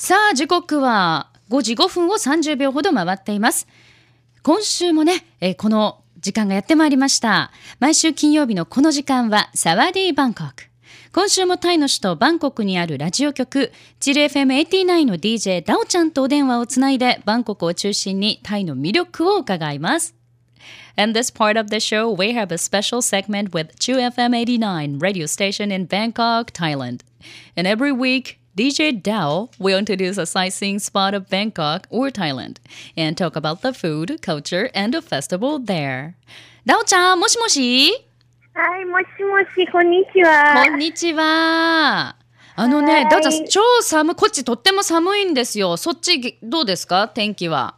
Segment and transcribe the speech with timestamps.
[0.00, 3.66] さあ時刻は5時5分を30秒ほど回っています。
[4.44, 7.50] 今週もね、えこの時間がやってまいりました。
[7.80, 10.66] 毎週金曜日のこの時間はサワディーバンコク。
[11.12, 20.14] 今週もタイの首都バンコクにあるラジオ局チル FM89 の DJ ダオちゃんとお電話をつないでバンコクを中心にタイの魅力を伺います。
[20.96, 25.26] In this part of the show, we have a special segment with Chu FM 89 radio
[25.26, 27.00] station in Bangkok, Thailand.
[27.56, 32.56] And every week, DJ Dao will introduce a sightseeing spot of Bangkok or Thailand
[32.96, 36.16] and talk about the food, culture, and the festival there.
[36.66, 37.92] Dao ちゃん、もしもし
[38.54, 40.64] はい、もしもし、こんにちは。
[40.66, 42.16] こんにちは。
[42.56, 45.76] あのね、はいダオちゃん、超寒い、こっちとっても寒いんですよ。
[45.76, 47.76] そっちどうですか天気は。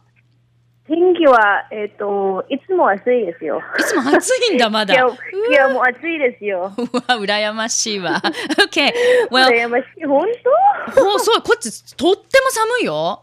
[0.91, 3.61] 天気は、えっ、と、いつも暑いですよ。
[3.79, 4.93] いつも暑いんだ、まだ。
[4.93, 5.17] 今日、
[5.55, 6.73] 今日も暑いですよ。
[6.75, 8.21] うわ、羨ましいわ。
[9.31, 10.05] Well, 羨ましい。
[10.05, 10.27] 本
[10.94, 13.22] ほうそう、こっちとっても寒いよ。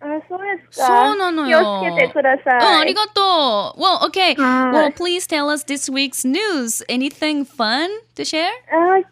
[0.00, 0.86] 当あ、そうですか。
[0.86, 1.58] そうなのよ。
[1.82, 2.58] 気をつけてください。
[2.58, 3.80] うん、ありがとう。
[3.80, 4.34] Well, okay.
[4.40, 6.82] はい Well, please tell us this week's news.
[6.88, 8.48] Anything fun to share?
[8.72, 9.02] Uh,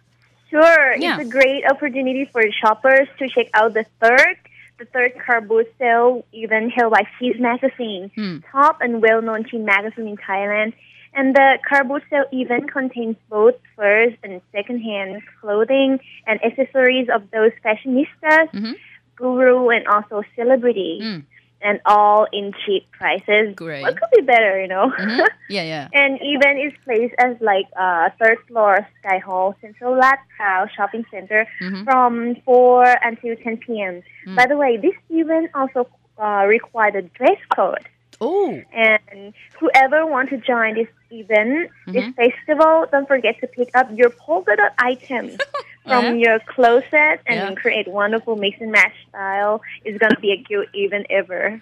[0.50, 0.96] sure.
[0.98, 1.18] Yeah.
[1.20, 4.36] It's a great opportunity for shoppers to check out the third,
[4.78, 8.38] the third car booth sale event held by Cheese Magazine, Hmm.
[8.50, 10.72] top and well-known teen magazine in Thailand.
[11.15, 17.29] And the car booth sale event contains both first and second-hand clothing and accessories of
[17.31, 18.73] those fashionistas, Mhm.
[19.15, 21.23] guru, and also celebrities, Mm.
[21.61, 23.53] and all in cheap prices.
[23.55, 23.83] Great.
[23.83, 24.91] What could be better, you know?
[24.97, 25.27] Mhm.
[25.49, 25.87] Yeah, yeah.
[25.93, 31.05] And event is placed as like uh, third floor Sky Hall Central Lat Pao Shopping
[31.11, 31.83] Center Mhm.
[31.85, 34.01] from 4 until 10 p.m.
[34.35, 37.85] By the way, this event also uh, required a dress code.
[38.21, 38.61] Oh.
[38.71, 42.15] And whoever want to join this event, this Mhm.
[42.15, 45.37] festival, don't forget to pick up your polka dot items
[45.85, 47.53] from your closet and Yeah.
[47.55, 49.61] create wonderful mix and match style.
[49.85, 51.59] It's gonna be a cute event ever.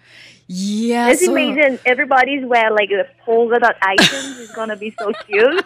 [0.54, 1.36] いや、Just そう。
[1.38, 4.44] imagine everybody's wear like the polka dot items.
[4.44, 5.64] It's gonna be so cute.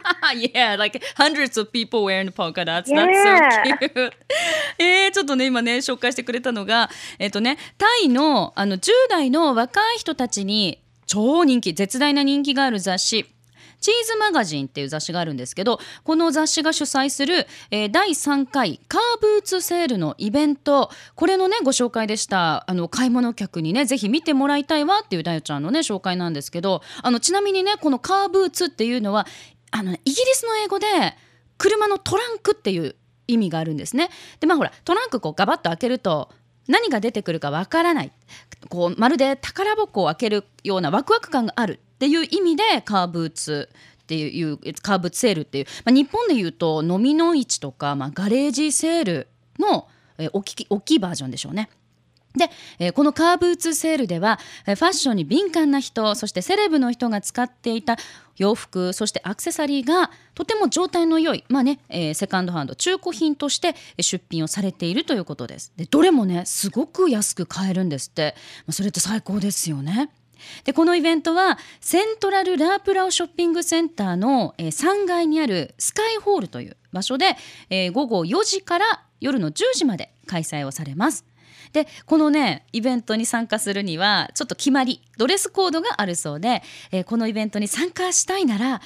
[0.54, 2.88] yeah, like hundreds of people wearing polka dots.
[2.92, 3.08] Yeah.
[3.08, 4.12] That's so cute.
[4.78, 13.26] えー、ちょっとね、今ね、紹介してくれたのが、えっ、とね、タイのあの10代の若い人たちに超人気、絶大な人気がある雑誌。
[13.86, 20.90] チーズマガジンっていう雑誌があるんですけどこの雑誌が主催する、えー第3回カーブーツセールのイベント。
[21.14, 29.28] これのねご紹介でしたあの買い物客にねぜひ見てもらいたいわっていうダヨちゃんのね紹介なんですけどあのちなみにねこのカーブーツっていうのは
[29.70, 30.88] あのねイギリスの英語で
[31.60, 32.96] 車のトランクっていう
[33.28, 34.10] 意味があるんですね。
[34.40, 36.32] でまあほらトランクこうガバッと開けると
[36.68, 38.12] 何が出てくるかわからない。
[38.70, 41.80] こうまるで宝箱を開けるようなワクワク感がある。
[42.06, 43.70] っていう意味でカーブーツ
[44.04, 49.28] っていうカーブーツセールっていう、まあ、日本でいうと飲みの市とか、まあ、ガレージセール
[49.58, 49.88] の、
[50.32, 51.70] 大きい大きいバージョンでしょうね。
[52.38, 52.50] で、
[52.80, 57.98] えこのカーブーツセールではえファッションに敏感な人そしてセレブの人が使っていた
[58.38, 65.74] 洋服そしてアクセサリーがとても状態の良い、まあねえセカンドハンド中古品として出品をされているということです。
[65.78, 68.36] でどれもねすごく安く買えるんですって、
[68.68, 70.10] ま、それって最高ですよね。
[70.64, 77.36] でこのイベントはセントラルラープラオショッピングセンターの、え3階にあるスカイホールという場所で、
[77.70, 81.26] えー午後4時から夜の10時まで開催をされます。
[81.74, 88.82] でこのねイベントに参加するにはちょっと決まりドレスコードがあるそうで、えーこのイベントに参加したいなら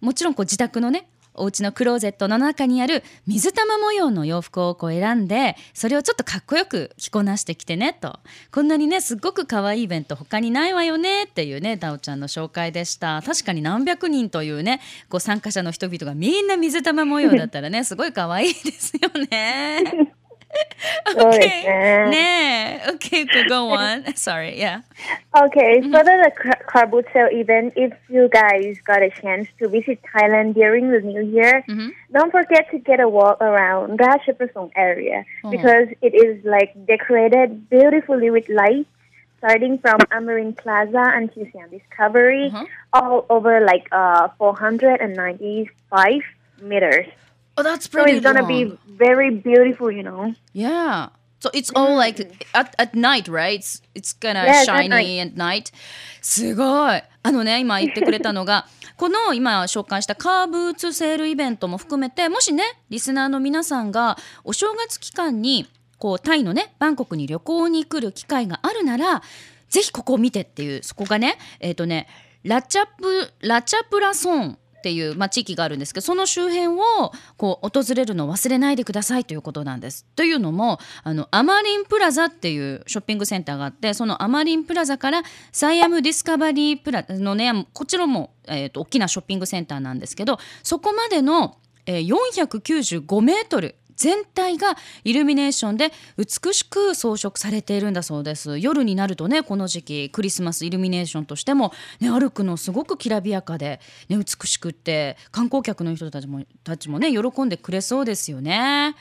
[0.00, 8.18] もちろんこう自宅のねお家のクローゼットの中にある水玉模様の洋服をこう選んでそれをちょっとかっこよく着こなしてきてねと
[8.50, 20.14] こんなにねすっごく可愛いイベント他にないわよねっていうねダオちゃんの紹介でした確かに何百人というねこう参加者の人々がみんな水玉模様だったらねすごい可愛いですよね。
[21.18, 21.64] okay.
[22.10, 22.88] 네.
[22.94, 24.14] Okay, so go on.
[24.16, 24.82] Sorry, yeah.
[25.36, 25.92] Okay, mm-hmm.
[25.92, 31.00] for the Sale event, if you guys got a chance to visit Thailand during the
[31.00, 31.90] New Year, mm-hmm.
[32.12, 35.50] don't forget to get a walk around the Hacheprasong area mm-hmm.
[35.50, 38.88] because it is like decorated beautifully with lights
[39.38, 42.64] starting from Amarin Plaza until Siam Discovery, uh-huh.
[42.92, 46.22] all over like uh, 495
[46.62, 47.08] meters.
[47.56, 48.48] Oh, that's So pretty it's gonna long.
[48.48, 50.34] be very beautiful, you know.
[50.52, 51.08] Yeah.
[51.40, 52.20] So it's all like
[52.54, 53.58] at, at night, right?
[53.58, 55.72] It's, it's gonna Yes, at shiny at night.
[56.20, 57.02] すごい。
[57.24, 58.66] あのね、今言ってくれたのが、
[58.96, 65.66] この今紹介したカーブーツセールイベントも含めて、もしね、リスナーの皆さんがお正月期間に
[65.98, 69.22] こうタイのね、バンコクに旅行に来る機会があるなら、
[69.68, 72.06] ぜひここを見てっていう、そこがね、えっ、とね、
[72.44, 80.04] ラチャプ、ラチャプラソンっていう、まあ、地域があるんですけどその周辺をこう訪れるのを忘れないでくださいということなんです。
[80.16, 103.78] というのもあのアマリンプラザっていうショッピングセンターがあってそのアマリンプラザからサイアムディスカバリープラのねこちらも、えーと、大きなショッピングセンターなんですけどそこまでの、えー、495メートル全体がイルミネーションで美しく装飾されているんだそうです夜になるとねこの時期クリスマスイルミネーションとしても、ね、歩くのすごくきらびやかで、
[104.08, 108.96] ね、美しくって観光客の人たちもたちもね喜んでくれそうですよね。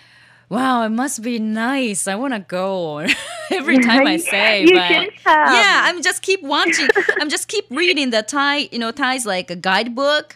[0.51, 2.12] Wow, it must be nice.
[2.12, 3.00] I want to go
[3.51, 4.63] every time I say.
[4.63, 6.89] you but yeah, I'm just keep watching.
[7.21, 10.36] I'm just keep reading the Thai, you know, Thai's like a guidebook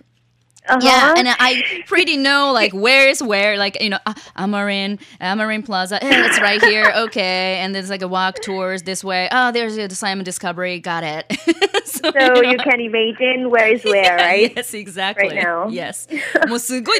[0.68, 0.80] Uh-huh.
[0.82, 5.64] Yeah, and I pretty know like where is where, like you know, uh, Amarin, Amarin
[5.64, 6.00] Plaza.
[6.02, 6.94] It's right here.
[7.06, 9.28] Okay, and there's like a walk tours this way.
[9.32, 10.80] Oh, there's the Simon Discovery.
[10.80, 11.26] Got it.
[11.86, 14.54] so, so you, know, you, can imagine where is where, yeah, right?
[14.56, 15.28] Yes, exactly.
[15.28, 15.68] Right now.
[15.68, 16.08] Yes.
[16.10, 16.96] so if, you,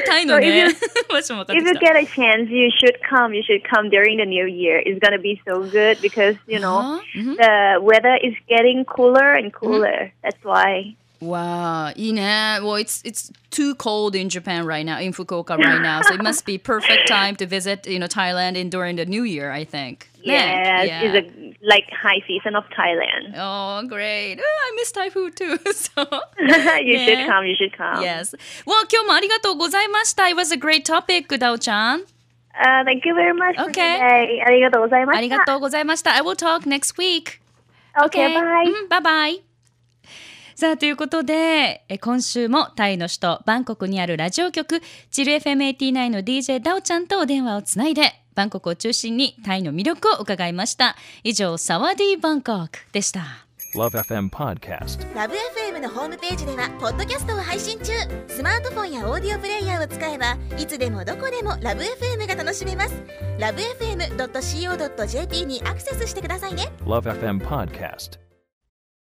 [1.48, 3.32] if you get a chance, you should come.
[3.32, 4.82] You should come during the new year.
[4.84, 7.00] It's gonna be so good because you know uh-huh.
[7.14, 7.34] Mm-hmm.
[7.34, 9.66] the weather is getting cooler and mm-hmm.
[9.66, 9.92] cooler.
[9.92, 10.16] Mm-hmm.
[10.22, 10.96] That's why.
[11.21, 12.57] Wow, いいね。
[12.61, 16.01] Well, it's it's too cold in Japan right now, in Fukuoka right now.
[16.01, 19.21] So it must be perfect time to visit, you know, Thailand in during the New
[19.21, 19.51] Year.
[19.51, 20.09] I think.
[20.23, 21.01] Yes, yeah.
[21.03, 23.35] it's a like high season of Thailand.
[23.37, 24.39] Oh, great!
[24.39, 25.59] Oh, I miss Thai food too.
[25.73, 26.07] So
[26.81, 27.45] you should come.
[27.45, 28.01] You should come.
[28.01, 28.33] Yes.
[28.65, 30.27] Well, 今日もありがとうございました。
[30.27, 32.05] It was a great topic, Dao-chan.
[32.53, 33.61] Uh, thank you very much okay.
[33.61, 34.43] for today.
[34.43, 35.17] ありがとうございました。
[35.19, 36.15] ありがとうございました。
[36.15, 37.39] I will talk next week.
[37.95, 38.33] Okay, okay.
[38.33, 39.01] bye.
[39.01, 39.44] bye bye.
[40.56, 44.80] さあということで今週もタイの首都バンコクにあるラジオ局
[45.10, 50.96] チル FM89 の DJ ダオちゃんとお電話をつないでバンコクを中心にタイの魅力を伺いました。
[51.24, 53.46] 以上サワディーバンコクでした。
[53.74, 57.92] LoveFM Podcast LoveFM のホームページではポッドキャストを配信中。
[58.26, 62.94] スマートフォンやオーディオプレイヤーを使えばいつでもどこでも LoveFM が楽しめます。
[63.38, 66.72] LoveFM.co.jp にアクセスしてくださいね。
[66.86, 68.25] LoveFM Podcast